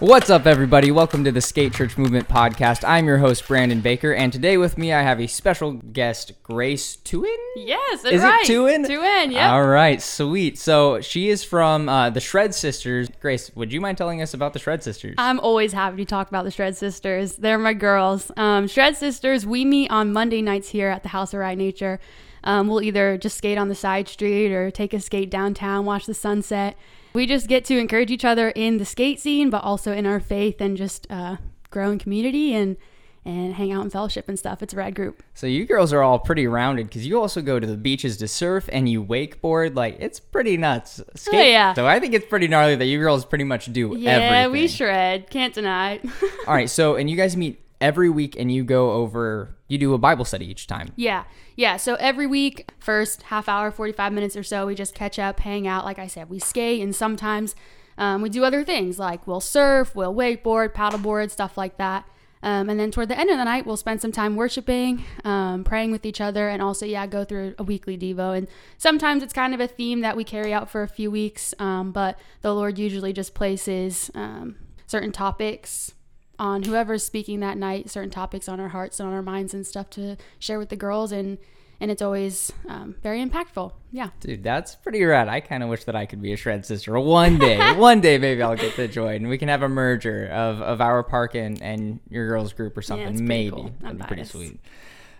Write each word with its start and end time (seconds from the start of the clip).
What's 0.00 0.30
up, 0.30 0.46
everybody? 0.46 0.90
Welcome 0.90 1.24
to 1.24 1.30
the 1.30 1.42
Skate 1.42 1.74
Church 1.74 1.98
Movement 1.98 2.26
podcast. 2.26 2.88
I'm 2.88 3.04
your 3.04 3.18
host, 3.18 3.46
Brandon 3.46 3.82
Baker, 3.82 4.14
and 4.14 4.32
today 4.32 4.56
with 4.56 4.78
me 4.78 4.94
I 4.94 5.02
have 5.02 5.20
a 5.20 5.26
special 5.26 5.72
guest, 5.72 6.32
Grace 6.42 6.96
Tuin. 6.96 7.36
Yes, 7.54 8.06
Is 8.06 8.22
right. 8.22 8.40
it 8.40 8.46
Tuin? 8.46 8.86
Tuin, 8.86 9.30
yeah. 9.30 9.52
All 9.52 9.66
right, 9.66 10.00
sweet. 10.00 10.56
So 10.56 11.02
she 11.02 11.28
is 11.28 11.44
from 11.44 11.90
uh, 11.90 12.08
the 12.08 12.20
Shred 12.20 12.54
Sisters. 12.54 13.10
Grace, 13.20 13.54
would 13.54 13.74
you 13.74 13.82
mind 13.82 13.98
telling 13.98 14.22
us 14.22 14.32
about 14.32 14.54
the 14.54 14.58
Shred 14.58 14.82
Sisters? 14.82 15.16
I'm 15.18 15.38
always 15.38 15.74
happy 15.74 15.98
to 15.98 16.06
talk 16.06 16.28
about 16.28 16.46
the 16.46 16.50
Shred 16.50 16.78
Sisters. 16.78 17.36
They're 17.36 17.58
my 17.58 17.74
girls. 17.74 18.32
Um, 18.38 18.68
Shred 18.68 18.96
Sisters, 18.96 19.44
we 19.44 19.66
meet 19.66 19.90
on 19.90 20.14
Monday 20.14 20.40
nights 20.40 20.70
here 20.70 20.88
at 20.88 21.02
the 21.02 21.10
House 21.10 21.34
of 21.34 21.40
Ride 21.40 21.58
Nature. 21.58 22.00
Um, 22.42 22.68
we'll 22.68 22.80
either 22.80 23.18
just 23.18 23.36
skate 23.36 23.58
on 23.58 23.68
the 23.68 23.74
side 23.74 24.08
street 24.08 24.50
or 24.50 24.70
take 24.70 24.94
a 24.94 25.00
skate 25.00 25.28
downtown, 25.28 25.84
watch 25.84 26.06
the 26.06 26.14
sunset. 26.14 26.74
We 27.12 27.26
just 27.26 27.48
get 27.48 27.64
to 27.66 27.78
encourage 27.78 28.10
each 28.10 28.24
other 28.24 28.50
in 28.50 28.78
the 28.78 28.84
skate 28.84 29.20
scene, 29.20 29.50
but 29.50 29.64
also 29.64 29.92
in 29.92 30.06
our 30.06 30.20
faith 30.20 30.60
and 30.60 30.76
just 30.76 31.06
uh, 31.10 31.36
grow 31.70 31.90
in 31.90 31.98
community 31.98 32.54
and 32.54 32.76
and 33.22 33.52
hang 33.52 33.70
out 33.70 33.84
in 33.84 33.90
fellowship 33.90 34.30
and 34.30 34.38
stuff. 34.38 34.62
It's 34.62 34.72
a 34.72 34.76
rad 34.78 34.94
group. 34.94 35.22
so 35.34 35.46
you 35.46 35.66
girls 35.66 35.92
are 35.92 36.00
all 36.02 36.18
pretty 36.18 36.46
rounded 36.46 36.86
because 36.86 37.06
you 37.06 37.20
also 37.20 37.42
go 37.42 37.60
to 37.60 37.66
the 37.66 37.76
beaches 37.76 38.16
to 38.16 38.26
surf 38.28 38.66
and 38.72 38.88
you 38.88 39.04
wakeboard. 39.04 39.76
Like 39.76 39.96
it's 40.00 40.18
pretty 40.18 40.56
nuts. 40.56 41.02
Skate. 41.16 41.38
Oh, 41.38 41.42
yeah. 41.42 41.74
So 41.74 41.86
I 41.86 42.00
think 42.00 42.14
it's 42.14 42.24
pretty 42.26 42.48
gnarly 42.48 42.76
that 42.76 42.86
you 42.86 42.98
girls 42.98 43.26
pretty 43.26 43.44
much 43.44 43.70
do 43.74 43.94
Yeah, 43.98 44.12
everything. 44.12 44.52
we 44.52 44.68
shred. 44.68 45.28
Can't 45.28 45.52
deny. 45.52 46.00
All 46.46 46.54
right. 46.54 46.70
So 46.70 46.96
and 46.96 47.10
you 47.10 47.16
guys 47.16 47.36
meet 47.36 47.60
every 47.80 48.10
week 48.10 48.36
and 48.38 48.52
you 48.52 48.64
go 48.64 48.92
over. 48.92 49.56
You 49.68 49.78
do 49.78 49.94
a 49.94 49.98
Bible 49.98 50.24
study 50.24 50.50
each 50.50 50.66
time. 50.66 50.92
Yeah. 50.96 51.24
Yeah. 51.56 51.76
So 51.76 51.94
every 51.96 52.26
week, 52.26 52.70
first 52.78 53.22
half 53.24 53.48
hour, 53.48 53.70
45 53.70 54.12
minutes 54.12 54.36
or 54.36 54.42
so, 54.42 54.66
we 54.66 54.74
just 54.74 54.94
catch 54.94 55.18
up, 55.18 55.40
hang 55.40 55.66
out. 55.66 55.84
Like 55.84 55.98
I 55.98 56.06
said, 56.06 56.28
we 56.28 56.38
skate 56.38 56.82
and 56.82 56.94
sometimes 56.94 57.54
um, 57.96 58.22
we 58.22 58.28
do 58.28 58.44
other 58.44 58.64
things 58.64 58.98
like 58.98 59.26
we'll 59.26 59.40
surf, 59.40 59.94
we'll 59.94 60.14
wakeboard, 60.14 60.72
paddleboard, 60.72 61.30
stuff 61.30 61.56
like 61.56 61.76
that. 61.78 62.06
Um, 62.42 62.70
and 62.70 62.80
then 62.80 62.90
toward 62.90 63.10
the 63.10 63.18
end 63.18 63.28
of 63.28 63.36
the 63.36 63.44
night, 63.44 63.66
we'll 63.66 63.76
spend 63.76 64.00
some 64.00 64.12
time 64.12 64.34
worshiping, 64.34 65.04
um, 65.24 65.62
praying 65.62 65.90
with 65.90 66.06
each 66.06 66.22
other, 66.22 66.48
and 66.48 66.62
also, 66.62 66.86
yeah, 66.86 67.06
go 67.06 67.22
through 67.22 67.54
a 67.58 67.62
weekly 67.62 67.98
Devo. 67.98 68.34
And 68.36 68.48
sometimes 68.78 69.22
it's 69.22 69.34
kind 69.34 69.52
of 69.52 69.60
a 69.60 69.66
theme 69.66 70.00
that 70.00 70.16
we 70.16 70.24
carry 70.24 70.52
out 70.52 70.70
for 70.70 70.82
a 70.82 70.88
few 70.88 71.10
weeks, 71.10 71.52
um, 71.58 71.92
but 71.92 72.18
the 72.40 72.54
Lord 72.54 72.78
usually 72.78 73.12
just 73.12 73.34
places 73.34 74.10
um, 74.14 74.56
certain 74.86 75.12
topics 75.12 75.92
on 76.40 76.62
whoever's 76.62 77.04
speaking 77.04 77.40
that 77.40 77.58
night, 77.58 77.90
certain 77.90 78.10
topics 78.10 78.48
on 78.48 78.58
our 78.58 78.68
hearts 78.68 78.98
and 78.98 79.08
on 79.08 79.14
our 79.14 79.22
minds 79.22 79.52
and 79.52 79.66
stuff 79.66 79.90
to 79.90 80.16
share 80.38 80.58
with 80.58 80.70
the 80.70 80.76
girls, 80.76 81.12
and 81.12 81.38
and 81.80 81.90
it's 81.90 82.02
always 82.02 82.52
um, 82.68 82.96
very 83.02 83.24
impactful. 83.24 83.72
Yeah, 83.90 84.10
Dude, 84.20 84.42
that's 84.42 84.74
pretty 84.74 85.02
rad. 85.02 85.28
I 85.28 85.40
kind 85.40 85.62
of 85.62 85.68
wish 85.68 85.84
that 85.84 85.96
I 85.96 86.04
could 86.06 86.20
be 86.20 86.32
a 86.32 86.36
shred 86.36 86.66
sister 86.66 86.98
one 86.98 87.38
day. 87.38 87.72
one 87.76 88.00
day, 88.00 88.18
maybe 88.18 88.42
I'll 88.42 88.56
get 88.56 88.74
to 88.74 88.86
join. 88.86 89.16
And 89.16 89.28
we 89.28 89.38
can 89.38 89.48
have 89.48 89.62
a 89.62 89.68
merger 89.68 90.26
of, 90.26 90.60
of 90.60 90.82
our 90.82 91.02
park 91.02 91.34
and, 91.34 91.62
and 91.62 92.00
your 92.10 92.28
girls 92.28 92.52
group 92.52 92.76
or 92.76 92.82
something. 92.82 93.06
pretty 93.06 93.22
maybe 93.22 93.50
cool. 93.50 93.70
that'd 93.80 93.86
I'm 93.86 93.96
be 93.96 94.04
pretty 94.04 94.24
sweet. 94.24 94.60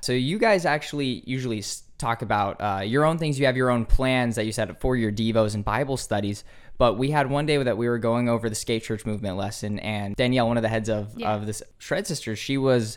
So 0.03 0.13
you 0.13 0.39
guys 0.39 0.67
actually 0.67 1.23
usually 1.27 1.65
talk 1.97 2.21
about 2.21 2.61
uh, 2.61 2.83
your 2.85 3.07
own 3.07 3.17
things. 3.17 3.41
You 3.41 3.47
have 3.47 3.57
your 3.57 3.71
own 3.71 3.87
plans 3.87 4.37
that 4.37 4.45
you 4.45 4.53
set 4.53 4.69
up 4.69 4.81
for 4.83 4.97
your 4.97 5.13
devos 5.13 5.55
and 5.55 5.65
Bible 5.65 5.97
studies. 5.97 6.45
But 6.81 6.97
we 6.97 7.11
had 7.11 7.29
one 7.31 7.45
day 7.45 7.63
that 7.63 7.77
we 7.77 7.91
were 7.91 7.99
going 7.99 8.31
over 8.31 8.49
the 8.49 8.55
skate 8.55 8.83
church 8.83 9.05
movement 9.05 9.37
lesson, 9.37 9.79
and 9.81 10.17
Danielle, 10.17 10.49
one 10.49 10.57
of 10.57 10.63
the 10.63 10.71
heads 10.71 10.89
of 10.89 11.13
Yeah. 11.15 11.35
of 11.35 11.45
this 11.45 11.63
shred 11.77 12.07
sisters, 12.07 12.39
she 12.39 12.57
was 12.57 12.97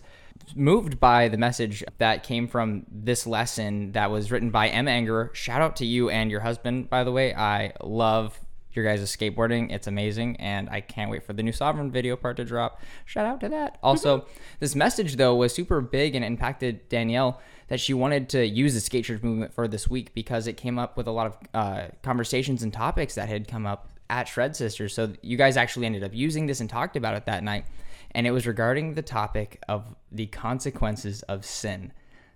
moved 0.56 1.02
by 1.02 1.28
the 1.28 1.36
message 1.38 1.84
that 1.98 2.24
came 2.24 2.48
from 2.48 2.86
this 2.90 3.28
lesson 3.28 3.92
that 3.92 4.10
was 4.10 4.32
written 4.32 4.52
by 4.52 4.70
Emma 4.70 4.90
Anger. 4.90 5.32
Shout 5.34 5.62
out 5.62 5.76
to 5.76 5.86
you 5.86 6.10
and 6.10 6.32
your 6.32 6.40
husband, 6.40 6.90
by 6.90 7.04
the 7.04 7.12
way. 7.12 7.36
I 7.36 7.74
love 7.84 8.40
your 8.72 8.86
guys' 8.86 9.02
skateboarding. 9.14 9.70
It's 9.70 9.86
amazing, 9.86 10.38
and 10.38 10.70
I 10.70 10.80
can't 10.80 11.12
wait 11.12 11.24
for 11.24 11.34
the 11.34 11.44
new 11.44 11.52
Sovereign 11.52 11.92
video 11.92 12.16
part 12.16 12.38
to 12.38 12.46
drop. 12.46 12.82
Shout 13.04 13.26
out 13.26 13.42
to 13.42 13.50
that. 13.50 13.80
Also, 13.84 14.26
this 14.62 14.76
message 14.76 15.18
though 15.18 15.36
was 15.36 15.54
super 15.54 15.82
big 15.82 16.16
and 16.16 16.24
impacted 16.24 16.88
Danielle 16.88 17.42
that 17.68 17.80
she 17.80 17.94
wanted 17.94 18.30
to 18.30 18.46
use 18.46 18.74
the 18.74 18.80
skate 18.80 19.06
church 19.06 19.24
movement 19.24 19.54
for 19.54 19.68
this 19.68 19.88
week 19.88 20.14
because 20.14 20.48
it 20.48 20.58
came 20.58 20.78
up 20.78 20.98
with 20.98 21.08
a 21.08 21.12
lot 21.12 21.28
of 21.28 21.38
uh, 21.54 21.88
conversations 22.02 22.64
and 22.64 22.74
topics 22.74 23.16
that 23.16 23.30
had 23.30 23.48
come 23.48 23.66
up 23.66 23.90
at 24.10 24.28
Shred 24.28 24.56
Sisters. 24.56 24.94
So 24.94 25.14
you 25.22 25.38
guys 25.38 25.58
actually 25.58 25.86
ended 25.86 26.04
up 26.04 26.14
using 26.14 26.46
this 26.46 26.60
and 26.60 26.70
talked 26.70 26.96
about 26.96 27.16
it 27.16 27.26
that 27.26 27.44
night 27.44 27.66
and 28.12 28.28
it 28.28 28.32
was 28.32 28.46
regarding 28.46 28.94
the 28.94 29.02
topic 29.02 29.62
of 29.68 29.96
the 30.12 30.28
consequences 30.28 31.24
of 31.24 31.46
sin. 31.46 31.92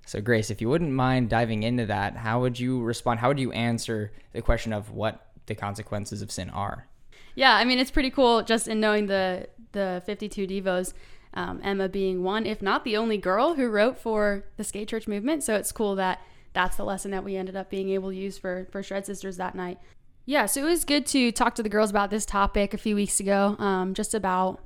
So, 0.06 0.22
Grace, 0.22 0.50
if 0.50 0.62
you 0.62 0.70
wouldn't 0.70 0.92
mind 0.92 1.30
diving 1.30 1.64
into 1.64 1.86
that, 1.88 2.16
how 2.16 2.40
would 2.40 2.60
you 2.60 2.82
respond? 2.82 3.20
How 3.20 3.28
would 3.28 3.40
you 3.40 3.52
answer 3.52 4.14
the 4.32 4.42
question 4.42 4.72
of 4.72 4.92
what 4.92 5.28
the 5.48 5.56
consequences 5.56 6.22
of 6.22 6.32
sin 6.32 6.50
are? 6.50 6.88
yeah. 7.36 7.56
I 7.56 7.66
mean, 7.66 7.78
it's 7.78 7.92
pretty 7.92 8.10
cool 8.10 8.42
just 8.42 8.68
in 8.68 8.80
knowing 8.80 9.08
the 9.08 9.48
the 9.74 10.02
52 10.06 10.48
devos. 10.48 10.94
Um, 11.38 11.62
Emma 11.64 11.88
being 11.88 12.24
one, 12.24 12.48
if 12.48 12.64
not 12.64 12.84
the 12.84 12.98
only 12.98 13.18
girl 13.18 13.54
who 13.54 13.70
wrote 13.70 13.98
for 13.98 14.44
the 14.58 14.64
skate 14.64 14.90
church 14.90 15.08
movement. 15.08 15.44
So 15.44 15.54
it's 15.54 15.72
cool 15.72 15.96
that 15.96 16.20
that's 16.54 16.78
the 16.78 16.84
lesson 16.84 17.12
that 17.12 17.24
we 17.24 17.36
ended 17.36 17.56
up 17.56 17.70
being 17.70 17.90
able 17.92 18.10
to 18.10 18.16
use 18.16 18.40
for 18.40 18.68
for 18.72 18.82
Shred 18.82 19.06
Sisters 19.06 19.38
that 19.38 19.54
night. 19.54 19.78
Yeah, 20.26 20.48
so 20.48 20.62
it 20.62 20.66
was 20.66 20.84
good 20.84 21.06
to 21.08 21.32
talk 21.32 21.54
to 21.56 21.64
the 21.64 21.70
girls 21.70 21.92
about 21.92 22.10
this 22.10 22.26
topic 22.26 22.74
a 22.74 22.78
few 22.78 22.96
weeks 22.96 23.20
ago, 23.20 23.56
um, 23.60 23.94
just 23.94 24.14
about 24.14 24.60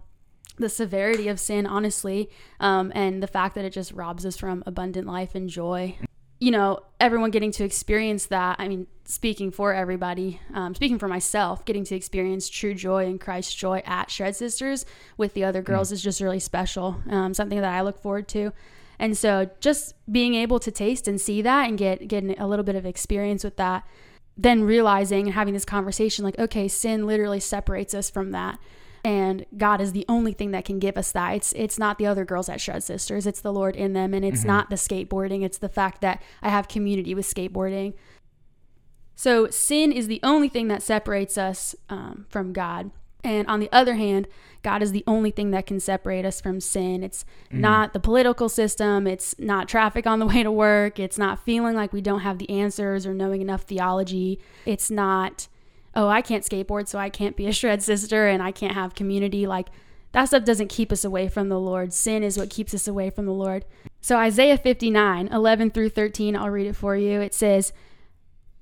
the 0.57 0.69
severity 0.69 1.27
of 1.27 1.39
sin, 1.39 1.67
honestly, 1.67 2.29
um, 2.59 2.91
and 2.95 3.21
the 3.21 3.27
fact 3.27 3.53
that 3.55 3.65
it 3.65 3.73
just 3.73 3.91
robs 3.91 4.25
us 4.25 4.37
from 4.37 4.63
abundant 4.65 5.07
life 5.07 5.35
and 5.35 5.49
joy. 5.49 5.97
You 6.41 6.49
know, 6.49 6.79
everyone 6.99 7.29
getting 7.29 7.51
to 7.51 7.63
experience 7.63 8.25
that. 8.25 8.55
I 8.57 8.67
mean, 8.67 8.87
speaking 9.05 9.51
for 9.51 9.75
everybody, 9.75 10.41
um, 10.55 10.73
speaking 10.73 10.97
for 10.97 11.07
myself, 11.07 11.63
getting 11.65 11.83
to 11.85 11.95
experience 11.95 12.49
true 12.49 12.73
joy 12.73 13.05
and 13.05 13.21
Christ's 13.21 13.53
joy 13.53 13.83
at 13.85 14.09
Shred 14.09 14.35
Sisters 14.35 14.83
with 15.17 15.35
the 15.35 15.43
other 15.43 15.61
girls 15.61 15.91
is 15.91 16.01
just 16.01 16.19
really 16.19 16.39
special. 16.39 16.99
Um, 17.07 17.35
something 17.35 17.61
that 17.61 17.71
I 17.71 17.81
look 17.81 18.01
forward 18.01 18.27
to. 18.29 18.53
And 18.97 19.15
so, 19.15 19.51
just 19.59 19.93
being 20.11 20.33
able 20.33 20.59
to 20.59 20.71
taste 20.71 21.07
and 21.07 21.21
see 21.21 21.43
that 21.43 21.69
and 21.69 21.77
get 21.77 22.07
getting 22.07 22.37
a 22.39 22.47
little 22.47 22.65
bit 22.65 22.75
of 22.75 22.87
experience 22.87 23.43
with 23.43 23.57
that, 23.57 23.85
then 24.35 24.63
realizing 24.63 25.27
and 25.27 25.35
having 25.35 25.53
this 25.53 25.63
conversation 25.63 26.25
like, 26.25 26.39
okay, 26.39 26.67
sin 26.67 27.05
literally 27.05 27.39
separates 27.39 27.93
us 27.93 28.09
from 28.09 28.31
that 28.31 28.57
and 29.03 29.45
God 29.57 29.81
is 29.81 29.91
the 29.91 30.05
only 30.07 30.33
thing 30.33 30.51
that 30.51 30.65
can 30.65 30.79
give 30.79 30.97
us 30.97 31.11
that. 31.11 31.35
It's 31.35 31.53
it's 31.53 31.79
not 31.79 31.97
the 31.97 32.05
other 32.05 32.25
girls 32.25 32.49
at 32.49 32.61
Shred 32.61 32.83
Sisters. 32.83 33.25
It's 33.25 33.41
the 33.41 33.53
Lord 33.53 33.75
in 33.75 33.93
them, 33.93 34.13
and 34.13 34.23
it's 34.23 34.43
not 34.43 34.69
the 34.69 34.75
skateboarding. 34.75 35.43
It's 35.43 35.57
the 35.57 35.69
fact 35.69 36.01
that 36.01 36.21
I 36.41 36.49
have 36.49 36.67
community 36.67 37.15
with 37.15 37.25
skateboarding. 37.25 37.93
So 39.15 39.49
sin 39.49 39.91
is 39.91 40.07
the 40.07 40.19
only 40.23 40.49
thing 40.49 40.67
that 40.69 40.81
separates 40.81 41.37
us 41.37 41.75
um, 41.89 42.25
from 42.29 42.53
God. 42.53 42.91
And 43.23 43.47
on 43.47 43.59
the 43.59 43.69
other 43.71 43.93
hand, 43.93 44.27
God 44.63 44.81
is 44.81 44.91
the 44.91 45.03
only 45.05 45.29
thing 45.29 45.51
that 45.51 45.67
can 45.67 45.79
separate 45.79 46.25
us 46.25 46.41
from 46.41 46.59
sin. 46.59 47.03
It's 47.03 47.23
not 47.51 47.93
the 47.93 47.99
political 47.99 48.49
system. 48.49 49.05
It's 49.05 49.37
not 49.37 49.67
traffic 49.67 50.07
on 50.07 50.19
the 50.19 50.25
way 50.25 50.41
to 50.41 50.51
work. 50.51 50.99
It's 50.99 51.17
not 51.17 51.43
feeling 51.45 51.75
like 51.75 51.93
we 51.93 52.01
don't 52.01 52.21
have 52.21 52.39
the 52.39 52.49
answers 52.49 53.05
or 53.05 53.13
knowing 53.13 53.41
enough 53.41 53.61
theology. 53.61 54.39
It's 54.65 54.89
not, 54.89 55.47
oh, 55.95 56.07
I 56.07 56.21
can't 56.21 56.43
skateboard, 56.43 56.87
so 56.87 56.97
I 56.99 57.09
can't 57.09 57.35
be 57.35 57.47
a 57.47 57.53
shred 57.53 57.81
sister 57.83 58.27
and 58.27 58.41
I 58.41 58.51
can't 58.51 58.73
have 58.73 58.95
community. 58.95 59.45
Like, 59.45 59.69
that 60.13 60.25
stuff 60.25 60.43
doesn't 60.43 60.67
keep 60.67 60.91
us 60.91 61.05
away 61.05 61.27
from 61.27 61.49
the 61.49 61.59
Lord. 61.59 61.93
Sin 61.93 62.23
is 62.23 62.37
what 62.37 62.49
keeps 62.49 62.73
us 62.73 62.87
away 62.87 63.09
from 63.09 63.25
the 63.25 63.33
Lord. 63.33 63.65
So, 64.01 64.17
Isaiah 64.17 64.57
59, 64.57 65.27
11 65.27 65.71
through 65.71 65.89
13, 65.89 66.35
I'll 66.35 66.49
read 66.49 66.67
it 66.67 66.75
for 66.75 66.95
you. 66.95 67.21
It 67.21 67.33
says, 67.33 67.71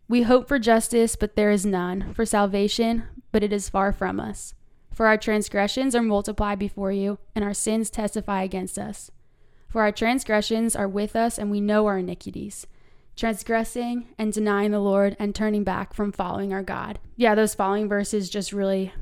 we 0.07 0.23
hope 0.23 0.47
for 0.47 0.57
justice, 0.57 1.15
but 1.15 1.35
there 1.35 1.51
is 1.51 1.67
none, 1.67 2.13
for 2.15 2.25
salvation, 2.25 3.03
but 3.31 3.43
it 3.43 3.53
is 3.53 3.69
far 3.69 3.91
from 3.91 4.19
us. 4.19 4.55
For 4.91 5.05
our 5.05 5.17
transgressions 5.17 5.95
are 5.95 6.01
multiplied 6.01 6.57
before 6.57 6.91
you, 6.91 7.19
and 7.35 7.45
our 7.45 7.53
sins 7.53 7.91
testify 7.91 8.41
against 8.41 8.79
us. 8.79 9.11
For 9.67 9.83
our 9.83 9.91
transgressions 9.91 10.75
are 10.75 10.87
with 10.87 11.15
us, 11.15 11.37
and 11.37 11.51
we 11.51 11.61
know 11.61 11.85
our 11.85 11.99
iniquities, 11.99 12.65
transgressing 13.19 14.07
and 14.17 14.31
denying 14.31 14.71
the 14.71 14.79
Lord 14.79 15.17
and 15.19 15.35
turning 15.35 15.65
back 15.65 15.93
from 15.93 16.13
following 16.13 16.53
our 16.53 16.63
God. 16.63 16.99
Yeah, 17.17 17.35
those 17.35 17.53
following 17.53 17.89
verses 17.89 18.29
just 18.29 18.53
really 18.53 18.93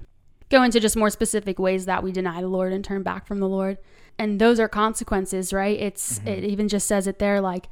go 0.49 0.63
into 0.63 0.79
just 0.79 0.97
more 0.97 1.11
specific 1.11 1.59
ways 1.59 1.85
that 1.85 2.03
we 2.03 2.11
deny 2.11 2.41
the 2.41 2.47
Lord 2.47 2.73
and 2.73 2.83
turn 2.83 3.03
back 3.03 3.27
from 3.27 3.39
the 3.39 3.47
Lord. 3.47 3.77
And 4.17 4.41
those 4.41 4.59
are 4.59 4.67
consequences, 4.67 5.53
right? 5.53 5.79
It's 5.79 6.17
mm-hmm. 6.17 6.29
it 6.29 6.43
even 6.43 6.67
just 6.67 6.87
says 6.87 7.05
it 7.05 7.19
there 7.19 7.39
like 7.39 7.69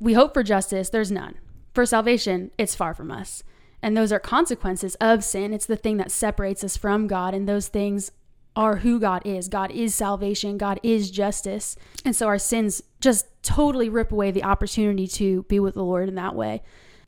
we 0.00 0.14
hope 0.14 0.34
for 0.34 0.42
justice, 0.42 0.90
there's 0.90 1.12
none. 1.12 1.36
For 1.72 1.86
salvation, 1.86 2.50
it's 2.58 2.74
far 2.74 2.92
from 2.92 3.12
us. 3.12 3.44
And 3.80 3.96
those 3.96 4.12
are 4.12 4.18
consequences 4.18 4.96
of 4.96 5.22
sin. 5.22 5.52
It's 5.52 5.66
the 5.66 5.76
thing 5.76 5.98
that 5.98 6.10
separates 6.10 6.64
us 6.64 6.76
from 6.76 7.06
God, 7.06 7.32
and 7.32 7.48
those 7.48 7.68
things 7.68 8.10
are 8.56 8.76
who 8.76 8.98
God 8.98 9.22
is. 9.24 9.48
God 9.48 9.70
is 9.70 9.94
salvation, 9.94 10.58
God 10.58 10.80
is 10.82 11.10
justice. 11.10 11.76
And 12.04 12.16
so 12.16 12.26
our 12.26 12.38
sins 12.38 12.82
just 13.00 13.26
totally 13.42 13.88
rip 13.88 14.12
away 14.12 14.30
the 14.30 14.44
opportunity 14.44 15.06
to 15.06 15.42
be 15.44 15.58
with 15.58 15.74
the 15.74 15.84
Lord 15.84 16.08
in 16.08 16.14
that 16.16 16.34
way. 16.34 16.62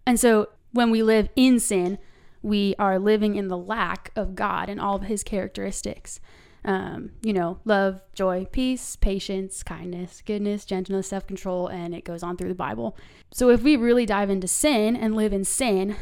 And 0.06 0.19
so 0.19 0.49
when 0.73 0.91
we 0.91 1.03
live 1.03 1.29
in 1.37 1.61
sin, 1.61 1.99
we 2.43 2.75
are 2.79 2.99
living 2.99 3.37
in 3.37 3.49
the 3.49 3.56
lack 3.56 4.11
of 4.17 4.35
God 4.35 4.69
and 4.69 4.81
all 4.81 4.97
of 4.97 5.03
his 5.03 5.23
characteristics. 5.23 6.21
Um, 6.65 7.11
you 7.23 7.33
know, 7.33 7.59
love, 7.65 8.00
joy, 8.15 8.47
peace, 8.50 8.94
patience, 8.97 9.62
kindness, 9.62 10.23
goodness, 10.25 10.65
gentleness, 10.65 11.09
self 11.09 11.27
control, 11.27 11.67
and 11.67 11.94
it 11.94 12.05
goes 12.05 12.23
on 12.23 12.37
through 12.37 12.50
the 12.50 12.55
Bible. 12.55 12.97
So 13.33 13.50
if 13.50 13.62
we 13.62 13.77
really 13.77 14.06
dive 14.06 14.31
into 14.31 14.47
sin 14.47 14.94
and 14.94 15.17
live 15.17 15.33
in 15.33 15.44
sin, 15.44 15.97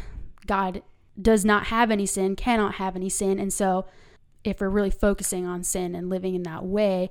God 0.47 0.83
does 1.21 1.45
not 1.45 1.67
have 1.67 1.91
any 1.91 2.07
sin, 2.07 2.37
cannot 2.37 2.75
have 2.75 2.95
any 2.95 3.09
sin. 3.09 3.39
And 3.39 3.53
so 3.53 3.87
if 4.45 4.61
we're 4.61 4.69
really 4.69 4.91
focusing 4.91 5.47
on 5.47 5.65
sin 5.65 5.95
and 5.95 6.11
living 6.11 6.35
in 6.35 6.43
that 6.45 6.65
way, 6.65 7.11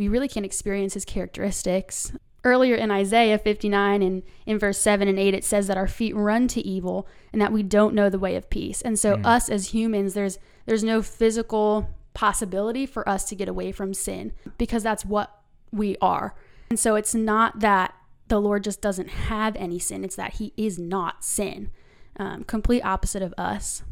we 0.00 0.08
really 0.08 0.28
can't 0.28 0.46
experience 0.46 0.94
his 0.94 1.04
characteristics. 1.04 2.10
Earlier 2.42 2.74
in 2.74 2.90
Isaiah 2.90 3.36
59 3.36 4.00
and 4.00 4.22
in 4.46 4.58
verse 4.58 4.78
7 4.78 5.06
and 5.06 5.18
8 5.18 5.34
it 5.34 5.44
says 5.44 5.66
that 5.66 5.76
our 5.76 5.86
feet 5.86 6.16
run 6.16 6.48
to 6.48 6.66
evil 6.66 7.06
and 7.34 7.42
that 7.42 7.52
we 7.52 7.62
don't 7.62 7.94
know 7.94 8.08
the 8.08 8.18
way 8.18 8.34
of 8.34 8.48
peace. 8.48 8.80
And 8.80 8.98
so 8.98 9.16
mm. 9.16 9.26
us 9.26 9.50
as 9.50 9.74
humans 9.74 10.14
there's 10.14 10.38
there's 10.64 10.82
no 10.82 11.02
physical 11.02 11.90
possibility 12.14 12.86
for 12.86 13.06
us 13.06 13.24
to 13.26 13.34
get 13.34 13.46
away 13.46 13.72
from 13.72 13.92
sin 13.92 14.32
because 14.56 14.82
that's 14.82 15.04
what 15.04 15.42
we 15.70 15.98
are. 16.00 16.34
And 16.70 16.78
so 16.78 16.94
it's 16.94 17.14
not 17.14 17.60
that 17.60 17.92
the 18.28 18.40
Lord 18.40 18.64
just 18.64 18.80
doesn't 18.80 19.10
have 19.10 19.54
any 19.56 19.78
sin, 19.78 20.02
it's 20.02 20.16
that 20.16 20.34
he 20.34 20.54
is 20.56 20.78
not 20.78 21.22
sin. 21.22 21.70
Um, 22.16 22.44
complete 22.44 22.80
opposite 22.80 23.22
of 23.22 23.34
us. 23.36 23.82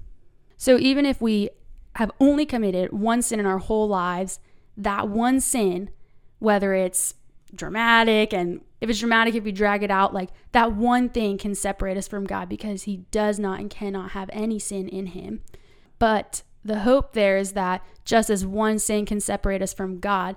So 0.57 0.79
even 0.79 1.05
if 1.05 1.21
we 1.21 1.51
have 1.97 2.11
only 2.19 2.47
committed 2.47 2.95
one 2.95 3.21
sin 3.21 3.41
in 3.41 3.45
our 3.45 3.59
whole 3.59 3.89
lives, 3.89 4.41
that 4.79 5.09
one 5.09 5.41
sin, 5.41 5.91
whether 6.39 6.75
it's 6.75 7.15
dramatic 7.55 8.33
and 8.33 8.61
if 8.81 8.89
it's 8.89 9.01
dramatic, 9.01 9.35
if 9.35 9.45
we 9.45 9.53
drag 9.53 9.83
it 9.83 9.91
out, 9.91 10.15
like 10.15 10.31
that 10.53 10.73
one 10.73 11.09
thing 11.09 11.39
can 11.39 11.55
separate 11.55 11.97
us 11.97 12.07
from 12.07 12.25
God 12.25 12.49
because 12.49 12.85
He 12.85 12.99
does 13.11 13.39
not 13.39 13.61
and 13.61 13.71
cannot 13.71 14.13
have 14.13 14.31
any 14.33 14.59
sin 14.59 14.89
in 14.89 15.07
Him. 15.07 15.41
But 15.99 16.43
the 16.65 16.81
hope 16.81 17.13
there 17.13 17.37
is 17.37 17.53
that 17.53 17.85
just 18.05 18.31
as 18.31 18.47
one 18.47 18.79
sin 18.79 19.07
can 19.07 19.21
separate 19.21 19.63
us 19.63 19.73
from 19.73 19.99
God, 19.99 20.37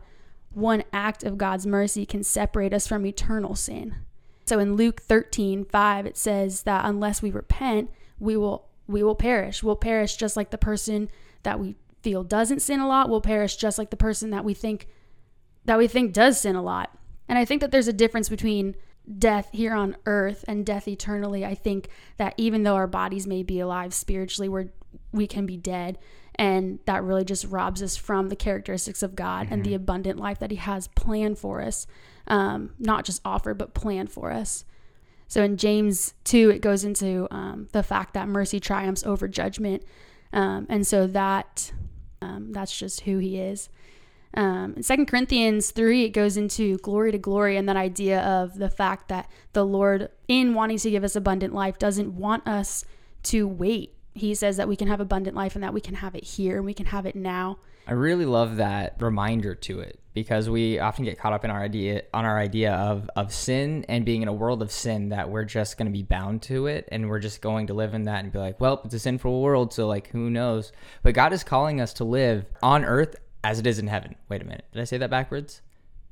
one 0.53 0.83
act 0.92 1.24
of 1.24 1.38
God's 1.38 1.68
mercy 1.68 2.06
can 2.06 2.24
separate 2.24 2.74
us 2.74 2.88
from 2.88 3.06
eternal 3.06 3.56
sin. 3.56 3.95
So 4.45 4.59
in 4.59 4.75
Luke 4.75 5.01
13, 5.01 5.65
5, 5.65 6.06
it 6.06 6.18
says 6.18 6.63
that 6.63 6.86
unless 6.86 7.21
we 7.21 7.31
repent, 7.31 7.89
we 8.19 8.36
will 8.36 8.68
we 8.88 9.03
will 9.03 9.15
perish. 9.15 9.63
We'll 9.63 9.77
perish 9.77 10.18
just 10.18 10.36
like 10.36 10.50
the 10.50 10.57
person 10.57 11.09
that 11.44 11.59
we 11.59 11.75
feel 12.01 12.24
doesn't 12.24 12.62
sin 12.62 12.80
a 12.80 12.88
lot 12.88 13.09
will 13.09 13.21
perish 13.21 13.56
just 13.56 13.77
like 13.77 13.89
the 13.89 13.98
person 13.98 14.31
that 14.31 14.44
we 14.44 14.53
think 14.53 14.88
that 15.66 15.78
we 15.78 15.88
think 15.88 16.13
does 16.13 16.40
sin 16.42 16.56
a 16.56 16.62
lot. 16.62 16.98
And 17.28 17.38
I 17.38 17.46
think 17.46 17.62
that 17.62 17.72
there's 17.72 17.88
a 17.88 17.94
difference 17.94 18.30
between 18.30 18.75
death 19.18 19.50
here 19.52 19.74
on 19.74 19.96
earth 20.06 20.46
and 20.48 20.66
death 20.66 20.88
eternally. 20.88 21.46
I 21.46 21.56
think 21.56 21.90
that 22.18 22.34
even 22.38 22.63
though 22.63 22.75
our 22.75 22.88
bodies 22.88 23.25
may 23.25 23.44
be 23.44 23.60
alive 23.60 23.94
spiritually, 23.94 24.50
we're 24.50 24.69
we 25.13 25.25
can 25.28 25.46
be 25.46 25.58
dead 25.58 25.98
and 26.36 26.80
that 26.86 27.04
really 27.04 27.24
just 27.24 27.46
robs 27.46 27.84
us 27.84 27.96
from 27.96 28.30
the 28.30 28.36
characteristics 28.36 29.04
of 29.04 29.16
God 29.16 29.46
mm-hmm. 29.46 29.54
and 29.54 29.63
the 29.63 29.69
mm-hmm. 29.69 29.75
abundant 29.75 30.19
life 30.19 30.40
that 30.40 30.52
He 30.52 30.58
has 30.58 30.88
planned 30.90 31.38
for 31.38 31.62
us, 31.62 31.88
um, 32.28 32.74
not 32.80 33.06
just 33.06 33.22
offered, 33.25 33.58
but 33.58 33.74
planned 33.74 34.12
for 34.12 34.31
us. 34.31 34.66
So 35.28 35.44
in 35.44 35.58
James 35.58 36.13
2, 36.25 36.50
it 36.50 36.62
goes 36.62 36.84
into 36.84 37.28
um, 37.31 37.69
the 37.72 37.84
fact 37.84 38.13
that 38.16 38.28
mercy 38.28 38.60
triumphs 38.60 39.06
over 39.06 39.28
judgment. 39.28 39.84
Um, 40.34 40.66
and 40.69 40.86
so 40.86 41.08
that 41.08 41.72
um, 42.22 42.52
that's 42.52 42.78
just 42.78 43.02
who 43.02 43.18
He 43.18 43.40
is. 43.40 43.69
Um, 44.33 44.74
in 44.78 44.83
Second 44.83 45.07
Corinthians 45.07 45.72
3, 45.72 46.06
it 46.06 46.10
goes 46.10 46.38
into 46.38 46.78
glory 46.78 47.12
to 47.12 47.18
glory 47.18 47.57
and 47.57 47.68
that 47.68 47.75
idea 47.75 48.22
of 48.22 48.57
the 48.57 48.69
fact 48.69 49.10
that 49.10 49.30
the 49.54 49.66
Lord, 49.66 50.10
in 50.28 50.54
wanting 50.54 50.78
to 50.78 50.89
give 50.89 51.04
us 51.04 51.16
abundant 51.16 51.54
life, 51.54 51.78
doesn't 51.78 52.16
want 52.16 52.48
us 52.48 52.86
to 53.24 53.48
wait 53.48 53.94
he 54.13 54.36
says 54.36 54.57
that 54.57 54.68
we 54.68 54.75
can 54.75 54.88
have 54.88 55.00
abundant 55.00 55.36
life 55.36 55.56
and 55.56 55.63
that 55.63 55.74
we 55.74 55.81
can 55.81 55.95
have 55.95 56.16
it 56.16 56.24
here 56.24 56.57
and 56.57 56.66
we 56.66 56.74
can 56.74 56.88
have 56.88 57.06
it 57.06 57.16
now. 57.16 57.57
I 57.88 57.94
really 57.94 58.25
love 58.25 58.57
that 58.57 58.95
reminder 59.00 59.56
to 59.56 59.80
it 59.80 60.00
because 60.13 60.50
we 60.50 60.80
often 60.80 61.06
get 61.06 61.18
caught 61.18 61.34
up 61.34 61.45
in 61.45 61.51
our 61.51 61.62
idea 61.62 62.04
on 62.13 62.25
our 62.25 62.38
idea 62.38 62.74
of 62.74 63.10
of 63.16 63.34
sin 63.34 63.86
and 63.88 64.06
being 64.06 64.22
in 64.22 64.27
a 64.27 64.34
world 64.34 64.62
of 64.62 64.72
sin 64.72 65.10
that 65.10 65.30
we're 65.30 65.45
just 65.45 65.77
going 65.77 65.88
to 65.88 65.92
be 65.92 66.04
bound 66.04 66.42
to 66.44 66.68
it 66.68 66.88
and 66.92 67.10
we're 67.10 67.19
just 67.19 67.42
going 67.42 67.68
to 67.68 67.74
live 67.74 67.94
in 67.94 68.04
that 68.04 68.24
and 68.24 68.31
be 68.31 68.38
like, 68.38 68.60
well, 68.60 68.81
it's 68.86 68.94
a 68.94 69.00
sinful 69.00 69.42
world, 69.42 69.74
so 69.74 69.88
like 69.88 70.10
who 70.10 70.30
knows? 70.30 70.72
But 71.01 71.16
God 71.16 71.34
is 71.34 71.44
calling 71.44 71.81
us 71.81 71.94
to 71.94 72.04
live 72.04 72.45
on 72.62 72.86
earth 72.86 73.16
as 73.43 73.59
it 73.59 73.67
is 73.67 73.79
in 73.79 73.88
heaven. 73.88 74.15
Wait 74.29 74.41
a 74.41 74.45
minute. 74.45 74.65
Did 74.71 74.81
I 74.81 74.85
say 74.85 74.97
that 74.97 75.09
backwards? 75.09 75.61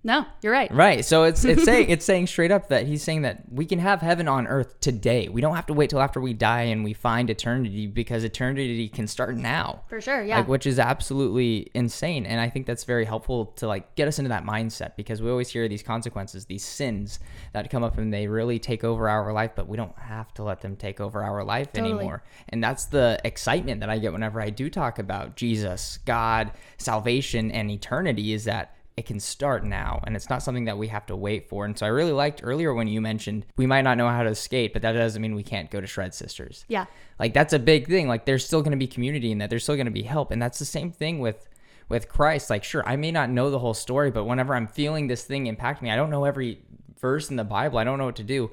No, 0.02 0.26
you're 0.42 0.54
right. 0.54 0.74
Right. 0.74 1.04
So 1.04 1.26
it's 1.26 1.44
it's 1.44 1.66
saying 1.66 1.90
it's 1.90 2.06
saying 2.06 2.28
straight 2.28 2.52
up 2.52 2.70
that 2.70 2.88
he's 2.88 3.04
saying 3.04 3.24
that 3.24 3.44
we 3.52 3.66
can 3.66 3.80
have 3.80 4.00
heaven 4.00 4.30
on 4.30 4.48
earth 4.48 4.80
today. 4.80 5.28
We 5.28 5.42
don't 5.42 5.56
have 5.56 5.66
to 5.66 5.74
wait 5.74 5.90
till 5.90 6.00
after 6.00 6.22
we 6.22 6.34
die 6.34 6.64
and 6.64 6.86
we 6.86 6.94
find 6.94 7.30
eternity 7.30 7.86
because 7.86 8.24
eternity 8.24 8.88
can 8.88 9.08
start 9.08 9.36
now. 9.36 9.84
For 9.88 10.00
sure, 10.00 10.24
yeah. 10.24 10.38
Like 10.38 10.48
which 10.48 10.66
is 10.66 10.80
absolutely 10.80 11.70
insane. 11.74 12.26
And 12.26 12.40
I 12.40 12.50
think 12.50 12.66
that's 12.66 12.86
very 12.86 13.04
helpful 13.04 13.48
to 13.58 13.68
like 13.68 13.96
get 13.96 14.08
us 14.08 14.20
into 14.20 14.30
that 14.30 14.46
mindset 14.46 14.96
because 14.96 15.22
we 15.22 15.30
always 15.30 15.50
hear 15.50 15.68
these 15.68 15.84
consequences, 15.84 16.46
these 16.46 16.64
sins 16.64 17.20
that 17.52 17.70
come 17.70 17.84
up 17.84 17.98
and 17.98 18.14
they 18.14 18.28
really 18.28 18.58
take 18.58 18.86
over 18.86 19.10
our 19.10 19.34
life, 19.34 19.52
but 19.54 19.68
we 19.68 19.76
don't 19.76 19.98
have 20.00 20.34
to 20.36 20.44
let 20.44 20.62
them 20.62 20.78
take 20.78 21.02
over 21.02 21.22
our 21.22 21.44
life 21.44 21.74
totally. 21.74 21.94
anymore. 21.94 22.24
And 22.48 22.64
that's 22.64 22.86
the 22.86 23.20
excitement 23.26 23.82
that 23.82 23.90
I 23.90 24.00
get 24.00 24.14
whenever 24.14 24.40
I 24.40 24.50
do 24.50 24.70
talk 24.70 24.98
about 24.98 25.36
Jesus, 25.36 26.00
God, 26.06 26.52
salvation 26.78 27.52
and 27.52 27.70
eternity 27.70 28.32
is 28.32 28.46
that 28.46 28.76
it 29.00 29.06
can 29.06 29.20
start 29.22 29.64
now 29.64 30.02
and 30.06 30.14
it's 30.14 30.30
not 30.30 30.44
something 30.44 30.66
that 30.66 30.78
we 30.78 30.90
have 30.90 31.06
to 31.06 31.16
wait 31.16 31.48
for. 31.48 31.64
And 31.64 31.80
so 31.80 31.86
I 31.86 31.90
really 31.90 32.12
liked 32.12 32.42
earlier 32.44 32.74
when 32.74 32.90
you 32.90 33.00
mentioned 33.00 33.46
we 33.56 33.66
might 33.66 33.84
not 33.84 33.98
know 33.98 34.10
how 34.10 34.24
to 34.24 34.36
skate, 34.36 34.74
but 34.74 34.82
that 34.82 34.92
doesn't 34.92 35.22
mean 35.22 35.36
we 35.36 35.42
can't 35.42 35.72
go 35.72 35.80
to 35.80 35.88
Shred 35.88 36.14
Sisters. 36.14 36.66
Yeah. 36.68 36.86
Like 37.18 37.34
that's 37.34 37.54
a 37.54 37.60
big 37.60 37.88
thing. 37.88 38.10
Like 38.10 38.26
there's 38.26 38.46
still 38.46 38.62
going 38.62 38.74
to 38.74 38.78
be 38.78 38.88
community 38.88 39.32
in 39.32 39.38
that. 39.38 39.50
There's 39.50 39.64
still 39.64 39.78
going 39.78 39.86
to 39.86 39.92
be 39.92 40.04
help. 40.04 40.32
And 40.32 40.42
that's 40.42 40.60
the 40.60 40.66
same 40.66 40.92
thing 40.92 41.20
with 41.20 41.48
with 41.88 42.10
Christ. 42.10 42.50
Like 42.50 42.66
sure, 42.66 42.86
I 42.86 42.98
may 42.98 43.10
not 43.10 43.30
know 43.30 43.50
the 43.50 43.60
whole 43.60 43.74
story, 43.74 44.12
but 44.12 44.26
whenever 44.26 44.54
I'm 44.54 44.68
feeling 44.68 45.08
this 45.08 45.24
thing 45.24 45.48
impact 45.48 45.82
me, 45.82 45.92
I 45.92 45.96
don't 45.96 46.10
know 46.10 46.26
every 46.26 46.62
verse 47.00 47.30
in 47.30 47.38
the 47.38 47.46
Bible. 47.46 47.78
I 47.78 47.86
don't 47.86 48.00
know 48.00 48.06
what 48.06 48.18
to 48.18 48.24
do. 48.24 48.52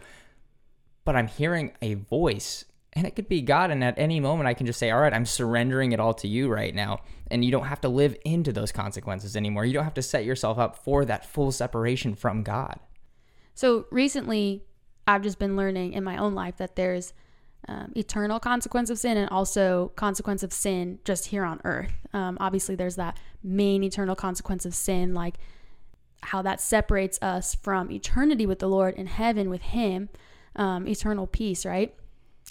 But 1.04 1.16
I'm 1.16 1.26
hearing 1.26 1.72
a 1.82 1.94
voice 1.94 2.64
and 2.96 3.06
it 3.06 3.14
could 3.14 3.28
be 3.28 3.42
God. 3.42 3.70
And 3.70 3.84
at 3.84 3.98
any 3.98 4.20
moment, 4.20 4.48
I 4.48 4.54
can 4.54 4.66
just 4.66 4.78
say, 4.78 4.90
All 4.90 5.00
right, 5.00 5.12
I'm 5.12 5.26
surrendering 5.26 5.92
it 5.92 6.00
all 6.00 6.14
to 6.14 6.26
you 6.26 6.48
right 6.48 6.74
now. 6.74 7.02
And 7.30 7.44
you 7.44 7.52
don't 7.52 7.66
have 7.66 7.82
to 7.82 7.88
live 7.88 8.16
into 8.24 8.52
those 8.52 8.72
consequences 8.72 9.36
anymore. 9.36 9.66
You 9.66 9.74
don't 9.74 9.84
have 9.84 9.94
to 9.94 10.02
set 10.02 10.24
yourself 10.24 10.58
up 10.58 10.82
for 10.82 11.04
that 11.04 11.26
full 11.26 11.52
separation 11.52 12.14
from 12.14 12.42
God. 12.42 12.80
So 13.54 13.84
recently, 13.90 14.64
I've 15.06 15.22
just 15.22 15.38
been 15.38 15.56
learning 15.56 15.92
in 15.92 16.04
my 16.04 16.16
own 16.16 16.34
life 16.34 16.56
that 16.56 16.74
there's 16.74 17.12
um, 17.68 17.92
eternal 17.94 18.40
consequence 18.40 18.88
of 18.88 18.98
sin 18.98 19.16
and 19.18 19.28
also 19.28 19.92
consequence 19.96 20.42
of 20.42 20.52
sin 20.52 20.98
just 21.04 21.26
here 21.26 21.44
on 21.44 21.60
earth. 21.64 21.92
Um, 22.14 22.38
obviously, 22.40 22.76
there's 22.76 22.96
that 22.96 23.18
main 23.42 23.84
eternal 23.84 24.16
consequence 24.16 24.64
of 24.64 24.74
sin, 24.74 25.12
like 25.12 25.34
how 26.22 26.40
that 26.42 26.62
separates 26.62 27.18
us 27.20 27.54
from 27.54 27.90
eternity 27.90 28.46
with 28.46 28.58
the 28.58 28.68
Lord 28.68 28.94
in 28.94 29.06
heaven 29.06 29.50
with 29.50 29.62
Him, 29.62 30.08
um, 30.54 30.88
eternal 30.88 31.26
peace, 31.26 31.66
right? 31.66 31.94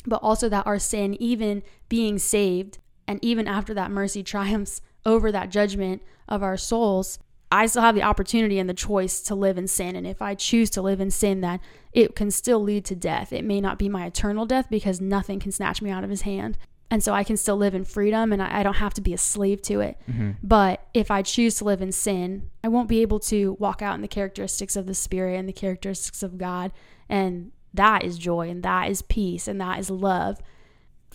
But 0.06 0.22
also 0.22 0.50
that 0.50 0.68
our 0.68 0.80
sin, 0.80 1.16
even 1.22 1.64
being 1.90 2.18
saved, 2.18 2.80
and 3.08 3.20
even 3.24 3.48
after 3.48 3.74
that 3.74 3.92
mercy 3.92 4.24
triumphs 4.34 4.82
over 5.06 5.32
that 5.32 5.50
judgment 5.50 6.02
of 6.28 6.42
our 6.42 6.58
souls, 6.58 7.20
I 7.52 7.68
still 7.68 7.84
have 7.84 7.96
the 7.96 8.04
opportunity 8.04 8.58
and 8.60 8.70
the 8.70 8.74
choice 8.74 9.22
to 9.22 9.36
live 9.36 9.58
in 9.58 9.68
sin. 9.68 9.96
And 9.96 10.08
if 10.08 10.22
I 10.22 10.36
choose 10.36 10.70
to 10.72 10.82
live 10.82 11.00
in 11.00 11.12
sin, 11.12 11.42
that 11.42 11.60
it 11.94 12.16
can 12.16 12.32
still 12.32 12.62
lead 12.62 12.86
to 12.86 12.96
death. 12.96 13.32
It 13.32 13.46
may 13.46 13.62
not 13.62 13.78
be 13.78 13.88
my 13.88 14.06
eternal 14.06 14.46
death 14.46 14.68
because 14.70 15.00
nothing 15.00 15.40
can 15.40 15.52
snatch 15.52 15.82
me 15.82 15.90
out 15.90 16.04
of 16.04 16.10
his 16.10 16.24
hand. 16.24 16.58
And 16.92 17.04
so 17.04 17.14
I 17.14 17.24
can 17.24 17.38
still 17.38 17.58
live 17.58 17.74
in 17.74 17.84
freedom 17.84 18.32
and 18.32 18.42
I, 18.42 18.62
don't 18.62 18.76
have 18.76 18.94
to 18.96 19.02
be 19.02 19.14
a 19.14 19.18
slave 19.18 19.62
to 19.64 19.80
it. 19.80 19.98
Mm-hmm. 20.10 20.32
But 20.44 20.86
if 20.94 21.10
I 21.10 21.22
choose 21.22 21.56
to 21.56 21.64
live 21.64 21.82
in 21.82 21.92
sin, 21.92 22.50
I 22.64 22.68
won't 22.68 22.90
be 22.90 23.02
able 23.02 23.20
to 23.22 23.54
walk 23.54 23.82
out 23.82 23.96
in 23.96 24.02
the 24.02 24.08
characteristics 24.08 24.76
of 24.76 24.86
the 24.86 24.94
Spirit 24.94 25.38
and 25.38 25.48
the 25.48 25.54
characteristics 25.54 26.22
of 26.22 26.38
God. 26.38 26.72
And 27.10 27.52
that 27.76 28.04
is 28.04 28.18
joy 28.18 28.50
and 28.50 28.64
that 28.64 28.90
is 28.90 29.02
peace 29.02 29.48
and 29.48 29.60
that 29.62 29.80
is 29.80 29.90
love. 29.90 30.40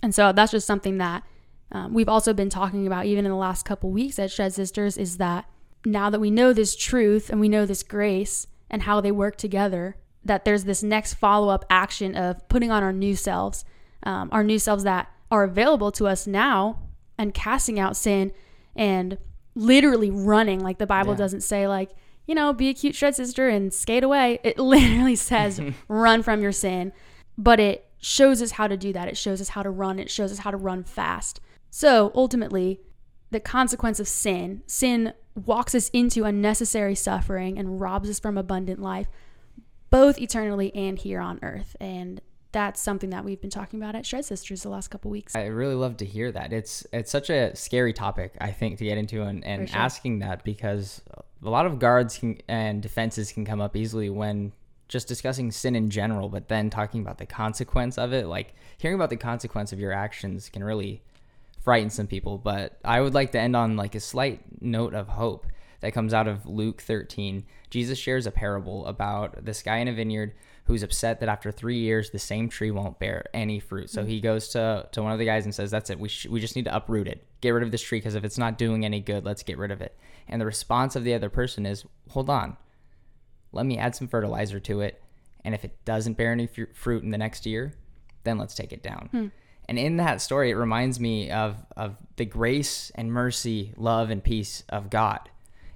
And 0.03 0.13
so 0.13 0.31
that's 0.31 0.51
just 0.51 0.67
something 0.67 0.97
that 0.97 1.23
um, 1.71 1.93
we've 1.93 2.09
also 2.09 2.33
been 2.33 2.49
talking 2.49 2.85
about 2.85 3.05
even 3.05 3.25
in 3.25 3.31
the 3.31 3.37
last 3.37 3.65
couple 3.65 3.91
weeks 3.91 4.19
at 4.19 4.31
Shred 4.31 4.53
Sisters 4.53 4.97
is 4.97 5.17
that 5.17 5.45
now 5.85 6.09
that 6.09 6.19
we 6.19 6.29
know 6.29 6.53
this 6.53 6.75
truth 6.75 7.29
and 7.29 7.39
we 7.39 7.49
know 7.49 7.65
this 7.65 7.83
grace 7.83 8.47
and 8.69 8.83
how 8.83 9.01
they 9.01 9.11
work 9.11 9.35
together, 9.37 9.95
that 10.23 10.45
there's 10.45 10.65
this 10.65 10.83
next 10.83 11.15
follow 11.15 11.49
up 11.49 11.65
action 11.69 12.15
of 12.15 12.47
putting 12.49 12.71
on 12.71 12.83
our 12.83 12.93
new 12.93 13.15
selves, 13.15 13.65
um, 14.03 14.29
our 14.31 14.43
new 14.43 14.59
selves 14.59 14.83
that 14.83 15.11
are 15.29 15.43
available 15.43 15.91
to 15.93 16.07
us 16.07 16.27
now 16.27 16.79
and 17.17 17.33
casting 17.33 17.79
out 17.79 17.95
sin 17.95 18.31
and 18.75 19.17
literally 19.55 20.11
running. 20.11 20.59
Like 20.59 20.77
the 20.77 20.87
Bible 20.87 21.13
yeah. 21.13 21.17
doesn't 21.17 21.41
say, 21.41 21.67
like, 21.67 21.91
you 22.25 22.35
know, 22.35 22.53
be 22.53 22.69
a 22.69 22.73
cute 22.73 22.95
shred 22.95 23.15
sister 23.15 23.49
and 23.49 23.73
skate 23.73 24.03
away. 24.03 24.39
It 24.43 24.57
literally 24.59 25.15
says 25.15 25.61
run 25.87 26.23
from 26.23 26.41
your 26.41 26.51
sin, 26.51 26.93
but 27.37 27.59
it 27.59 27.87
shows 27.99 28.41
us 28.41 28.51
how 28.51 28.67
to 28.67 28.77
do 28.77 28.93
that. 28.93 29.07
It 29.07 29.17
shows 29.17 29.41
us 29.41 29.49
how 29.49 29.63
to 29.63 29.69
run. 29.69 29.99
It 29.99 30.09
shows 30.09 30.31
us 30.31 30.39
how 30.39 30.51
to 30.51 30.57
run 30.57 30.83
fast. 30.83 31.39
So 31.69 32.11
ultimately, 32.15 32.81
the 33.29 33.39
consequence 33.39 33.99
of 33.99 34.07
sin, 34.07 34.63
sin 34.67 35.13
walks 35.35 35.73
us 35.73 35.89
into 35.89 36.25
unnecessary 36.25 36.95
suffering 36.95 37.57
and 37.57 37.79
robs 37.79 38.09
us 38.09 38.19
from 38.19 38.37
abundant 38.37 38.81
life, 38.81 39.07
both 39.89 40.19
eternally 40.19 40.73
and 40.75 40.97
here 40.97 41.21
on 41.21 41.39
earth. 41.41 41.75
And 41.79 42.21
that's 42.51 42.81
something 42.81 43.11
that 43.11 43.23
we've 43.23 43.39
been 43.39 43.49
talking 43.49 43.81
about 43.81 43.95
at 43.95 44.05
Shred 44.05 44.25
Sisters 44.25 44.63
the 44.63 44.69
last 44.69 44.89
couple 44.89 45.09
weeks. 45.09 45.35
I 45.35 45.45
really 45.45 45.75
love 45.75 45.97
to 45.97 46.05
hear 46.05 46.31
that. 46.33 46.51
It's 46.51 46.85
it's 46.91 47.09
such 47.09 47.29
a 47.29 47.55
scary 47.55 47.93
topic, 47.93 48.33
I 48.41 48.51
think, 48.51 48.77
to 48.79 48.83
get 48.83 48.97
into 48.97 49.23
and, 49.23 49.43
and 49.45 49.69
sure. 49.69 49.79
asking 49.79 50.19
that 50.19 50.43
because 50.43 51.01
a 51.43 51.49
lot 51.49 51.65
of 51.65 51.79
guards 51.79 52.17
can, 52.17 52.39
and 52.47 52.81
defenses 52.81 53.31
can 53.31 53.45
come 53.45 53.61
up 53.61 53.75
easily 53.75 54.09
when 54.09 54.53
just 54.87 55.07
discussing 55.07 55.51
sin 55.51 55.75
in 55.75 55.89
general, 55.89 56.29
but 56.29 56.49
then 56.49 56.69
talking 56.69 57.01
about 57.01 57.17
the 57.17 57.25
consequence 57.25 57.97
of 57.97 58.13
it, 58.13 58.27
like 58.27 58.53
hearing 58.77 58.95
about 58.95 59.09
the 59.09 59.17
consequence 59.17 59.71
of 59.71 59.79
your 59.79 59.93
actions 59.93 60.49
can 60.49 60.63
really 60.63 61.01
frighten 61.61 61.89
some 61.89 62.07
people. 62.07 62.37
But 62.37 62.77
I 62.83 62.99
would 62.99 63.13
like 63.13 63.31
to 63.31 63.39
end 63.39 63.55
on 63.55 63.77
like 63.77 63.95
a 63.95 63.99
slight 63.99 64.41
note 64.61 64.93
of 64.93 65.07
hope 65.07 65.47
that 65.79 65.93
comes 65.93 66.13
out 66.13 66.27
of 66.27 66.45
Luke 66.45 66.81
13. 66.81 67.45
Jesus 67.69 67.97
shares 67.97 68.27
a 68.27 68.31
parable 68.31 68.85
about 68.85 69.45
this 69.45 69.63
guy 69.63 69.77
in 69.77 69.87
a 69.87 69.93
vineyard 69.93 70.33
who's 70.65 70.83
upset 70.83 71.19
that 71.19 71.29
after 71.29 71.51
three 71.51 71.79
years 71.79 72.11
the 72.11 72.19
same 72.19 72.47
tree 72.47 72.71
won't 72.71 72.99
bear 72.99 73.25
any 73.33 73.59
fruit. 73.59 73.89
So 73.89 74.05
he 74.05 74.21
goes 74.21 74.49
to 74.49 74.87
to 74.91 75.01
one 75.01 75.11
of 75.11 75.19
the 75.19 75.25
guys 75.25 75.45
and 75.45 75.53
says, 75.53 75.71
"That's 75.71 75.89
it. 75.89 75.99
We 75.99 76.09
sh- 76.09 76.27
we 76.27 76.39
just 76.39 76.55
need 76.55 76.65
to 76.65 76.75
uproot 76.75 77.07
it. 77.07 77.25
Get 77.41 77.51
rid 77.51 77.63
of 77.63 77.71
this 77.71 77.81
tree 77.81 77.99
because 77.99 78.15
if 78.15 78.23
it's 78.23 78.37
not 78.37 78.57
doing 78.57 78.85
any 78.85 78.99
good, 78.99 79.25
let's 79.25 79.43
get 79.43 79.57
rid 79.57 79.71
of 79.71 79.81
it." 79.81 79.97
And 80.27 80.39
the 80.39 80.45
response 80.45 80.95
of 80.95 81.03
the 81.03 81.13
other 81.13 81.29
person 81.29 81.65
is, 81.65 81.85
"Hold 82.09 82.29
on, 82.29 82.57
let 83.51 83.65
me 83.65 83.77
add 83.77 83.95
some 83.95 84.07
fertilizer 84.07 84.59
to 84.61 84.81
it, 84.81 85.01
and 85.43 85.55
if 85.55 85.65
it 85.65 85.83
doesn't 85.83 86.17
bear 86.17 86.31
any 86.31 86.47
fru- 86.47 86.73
fruit 86.73 87.03
in 87.03 87.11
the 87.11 87.17
next 87.17 87.45
year, 87.45 87.73
then 88.23 88.37
let's 88.37 88.55
take 88.55 88.71
it 88.71 88.83
down." 88.83 89.09
Hmm. 89.11 89.27
And 89.67 89.79
in 89.79 89.97
that 89.97 90.21
story, 90.21 90.51
it 90.51 90.55
reminds 90.55 90.99
me 90.99 91.31
of 91.31 91.65
of 91.75 91.97
the 92.17 92.25
grace 92.25 92.91
and 92.95 93.11
mercy, 93.11 93.73
love 93.77 94.09
and 94.09 94.23
peace 94.23 94.63
of 94.69 94.89
God 94.89 95.29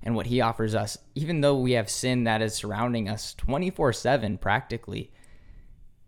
and 0.05 0.15
what 0.15 0.27
he 0.27 0.39
offers 0.39 0.75
us, 0.75 0.97
even 1.15 1.41
though 1.41 1.57
we 1.57 1.73
have 1.73 1.89
sin 1.89 2.25
that 2.25 2.41
is 2.41 2.53
surrounding 2.53 3.09
us 3.09 3.33
24 3.33 3.91
7 3.91 4.37
practically. 4.37 5.11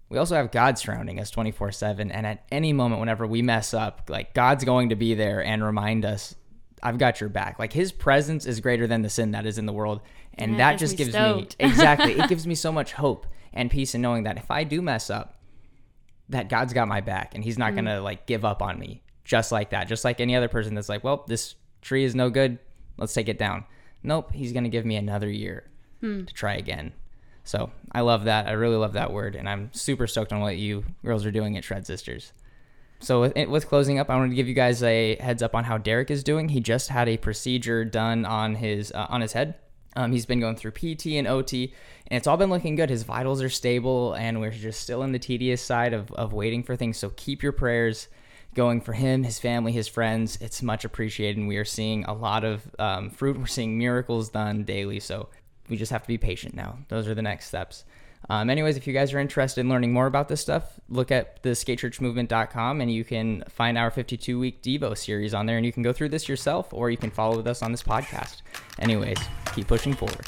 We 0.10 0.18
also 0.18 0.36
have 0.36 0.52
God 0.52 0.78
surrounding 0.78 1.20
us 1.20 1.32
24 1.32 1.72
7. 1.72 2.12
And 2.12 2.26
at 2.26 2.46
any 2.52 2.72
moment, 2.72 3.00
whenever 3.00 3.26
we 3.26 3.42
mess 3.42 3.74
up, 3.74 4.04
like 4.08 4.34
God's 4.34 4.64
going 4.64 4.90
to 4.90 4.96
be 4.96 5.16
there 5.16 5.44
and 5.44 5.64
remind 5.64 6.06
us, 6.06 6.36
I've 6.82 7.00
got 7.00 7.20
your 7.20 7.30
back. 7.30 7.60
Like 7.60 7.74
his 7.74 7.92
presence 7.92 8.46
is 8.46 8.60
greater 8.60 8.88
than 8.88 9.02
the 9.02 9.10
sin 9.10 9.32
that 9.32 9.46
is 9.46 9.58
in 9.58 9.66
the 9.66 9.74
world. 9.74 10.02
And 10.36 10.60
that 10.60 10.78
just 10.78 10.94
me 10.94 10.98
gives 10.98 11.10
stoked. 11.10 11.60
me, 11.60 11.66
exactly, 11.68 12.14
it 12.14 12.30
gives 12.30 12.46
me 12.46 12.54
so 12.54 12.72
much 12.72 12.94
hope 12.94 13.26
and 13.52 13.72
peace 13.72 13.96
in 13.96 14.02
knowing 14.02 14.24
that 14.24 14.38
if 14.38 14.52
I 14.52 14.64
do 14.64 14.84
mess 14.84 15.10
up, 15.10 15.34
that 16.30 16.50
God's 16.50 16.74
got 16.74 16.88
my 16.88 17.02
back 17.02 17.34
and 17.34 17.44
he's 17.44 17.58
not 17.58 17.74
going 17.74 17.86
to 17.86 17.92
mm. 17.92 18.04
like 18.04 18.28
give 18.28 18.46
up 18.46 18.62
on 18.62 18.78
me 18.78 19.02
just 19.24 19.52
like 19.52 19.72
that. 19.72 19.88
Just 19.88 20.06
like 20.06 20.20
any 20.20 20.36
other 20.36 20.48
person 20.48 20.76
that's 20.76 20.90
like, 20.90 21.04
well, 21.04 21.26
this 21.28 21.56
tree 21.82 22.04
is 22.04 22.14
no 22.14 22.30
good. 22.30 22.60
Let's 22.98 23.14
take 23.14 23.30
it 23.30 23.40
down. 23.40 23.66
Nope. 24.04 24.32
He's 24.34 24.54
going 24.54 24.64
to 24.64 24.70
give 24.70 24.86
me 24.86 24.96
another 24.96 25.30
year 25.30 25.70
to 26.26 26.34
try 26.34 26.56
again. 26.56 26.94
So 27.44 27.72
I 27.92 28.02
love 28.02 28.26
that. 28.26 28.48
I 28.48 28.52
really 28.52 28.76
love 28.76 28.94
that 28.94 29.12
word. 29.12 29.36
And 29.36 29.48
I'm 29.48 29.72
super 29.74 30.06
stoked 30.08 30.34
on 30.34 30.42
what 30.42 30.58
you 30.58 30.84
girls 31.04 31.26
are 31.26 31.32
doing 31.32 31.58
at 31.58 31.64
Shred 31.64 31.86
Sisters. 31.88 32.34
So 33.00 33.22
with, 33.22 33.48
with 33.48 33.68
closing 33.68 34.00
up, 34.00 34.10
I 34.10 34.16
wanted 34.16 34.30
to 34.30 34.36
give 34.36 34.48
you 34.48 34.54
guys 34.54 34.82
a 34.84 35.16
heads 35.16 35.44
up 35.44 35.56
on 35.56 35.64
how 35.64 35.78
Derek 35.78 36.12
is 36.12 36.24
doing. 36.24 36.50
He 36.50 36.60
just 36.60 36.90
had 36.90 37.08
a 37.08 37.18
procedure 37.18 37.86
done 37.86 38.26
on 38.26 38.56
his 38.56 38.92
uh, 38.92 39.08
on 39.10 39.22
his 39.22 39.34
head. 39.34 39.56
Um, 39.96 40.12
he's 40.12 40.26
been 40.26 40.40
going 40.40 40.56
through 40.56 40.72
PT 40.72 41.08
and 41.08 41.28
OT, 41.28 41.74
and 42.08 42.18
it's 42.18 42.28
all 42.28 42.38
been 42.38 42.52
looking 42.52 42.76
good. 42.76 42.90
His 42.90 43.04
vitals 43.04 43.42
are 43.42 43.50
stable, 43.50 44.14
and 44.14 44.40
we're 44.40 44.52
just 44.52 44.82
still 44.82 45.02
in 45.02 45.12
the 45.12 45.20
tedious 45.20 45.62
side 45.62 45.94
of, 45.94 46.12
of 46.12 46.34
waiting 46.34 46.64
for 46.64 46.76
things. 46.76 46.98
So 46.98 47.12
keep 47.16 47.42
your 47.42 47.52
prayers 47.52 48.08
going 48.54 48.82
for 48.82 48.94
him, 48.94 49.24
his 49.24 49.40
family, 49.40 49.72
his 49.72 49.88
friends. 49.88 50.38
It's 50.42 50.62
much 50.62 50.86
appreciated, 50.86 51.38
and 51.38 51.48
we 51.48 51.58
are 51.58 51.66
seeing 51.66 52.06
a 52.06 52.14
lot 52.14 52.44
of 52.44 52.64
um, 52.80 53.10
fruit. 53.10 53.38
We're 53.38 53.46
seeing 53.46 53.78
miracles 53.78 54.30
done 54.30 54.64
daily. 54.64 55.00
So 55.00 55.30
we 55.70 55.78
just 55.78 55.92
have 55.92 56.02
to 56.02 56.08
be 56.08 56.18
patient 56.18 56.56
now. 56.56 56.80
Those 56.88 57.08
are 57.08 57.16
the 57.16 57.22
next 57.22 57.48
steps. 57.48 57.84
Um, 58.30 58.50
anyways, 58.50 58.78
if 58.78 58.88
you 58.88 58.94
guys 58.94 59.14
are 59.14 59.20
interested 59.20 59.62
in 59.62 59.70
learning 59.70 59.94
more 59.94 60.08
about 60.08 60.28
this 60.28 60.42
stuff, 60.42 60.80
look 60.90 61.12
at 61.12 61.42
the 61.44 61.50
skatechurchmovement.com 61.50 62.82
and 62.82 62.92
you 62.92 63.04
can 63.04 63.44
find 63.48 63.78
our 63.78 63.92
52 63.92 64.40
week 64.40 64.62
Devo 64.62 64.98
series 64.98 65.34
on 65.34 65.46
there 65.46 65.58
and 65.58 65.66
you 65.66 65.72
can 65.72 65.84
go 65.84 65.94
through 65.94 66.10
this 66.10 66.28
yourself 66.28 66.74
or 66.74 66.90
you 66.90 66.98
can 66.98 67.12
follow 67.12 67.38
with 67.38 67.48
us 67.48 67.62
on 67.62 67.72
this 67.72 67.84
podcast. 67.84 68.42
Anyways, 68.80 69.20
keep 69.54 69.68
pushing 69.68 69.94
forward. 69.94 70.28